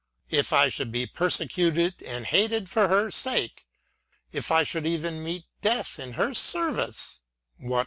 If 0.31 0.51
I 0.51 0.69
should 0.69 0.91
be 0.91 1.05
persecuted 1.05 2.01
and 2.01 2.25
hated 2.25 2.67
for 2.67 2.87
her 2.87 3.11
sake, 3.11 3.67
if 4.31 4.49
I 4.51 4.63
should 4.63 4.87
even 4.87 5.23
meet 5.23 5.45
death 5.61 5.99
in 5.99 6.13
her 6.13 6.33
service, 6.33 7.19
what 7.59 7.69
won 7.69 7.79
i. 7.79 7.79